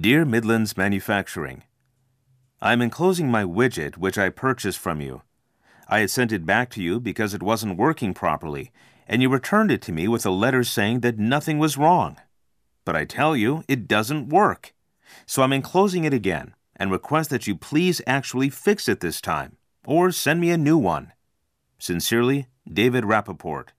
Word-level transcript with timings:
Dear 0.00 0.24
Midlands 0.24 0.76
Manufacturing, 0.76 1.64
I 2.60 2.72
am 2.72 2.80
enclosing 2.80 3.32
my 3.32 3.42
widget 3.42 3.96
which 3.96 4.16
I 4.16 4.28
purchased 4.28 4.78
from 4.78 5.00
you. 5.00 5.22
I 5.88 5.98
had 5.98 6.10
sent 6.10 6.30
it 6.30 6.46
back 6.46 6.70
to 6.70 6.82
you 6.82 7.00
because 7.00 7.34
it 7.34 7.42
wasn't 7.42 7.76
working 7.76 8.14
properly, 8.14 8.70
and 9.08 9.22
you 9.22 9.28
returned 9.28 9.72
it 9.72 9.82
to 9.82 9.92
me 9.92 10.06
with 10.06 10.24
a 10.24 10.30
letter 10.30 10.62
saying 10.62 11.00
that 11.00 11.18
nothing 11.18 11.58
was 11.58 11.76
wrong. 11.76 12.16
But 12.84 12.94
I 12.94 13.06
tell 13.06 13.34
you, 13.34 13.64
it 13.66 13.88
doesn't 13.88 14.28
work. 14.28 14.72
So 15.26 15.42
I'm 15.42 15.52
enclosing 15.52 16.04
it 16.04 16.14
again 16.14 16.54
and 16.76 16.92
request 16.92 17.30
that 17.30 17.48
you 17.48 17.56
please 17.56 18.00
actually 18.06 18.50
fix 18.50 18.88
it 18.88 19.00
this 19.00 19.20
time, 19.20 19.56
or 19.84 20.12
send 20.12 20.40
me 20.40 20.50
a 20.50 20.56
new 20.56 20.78
one. 20.78 21.12
Sincerely, 21.80 22.46
David 22.72 23.02
Rappaport. 23.02 23.70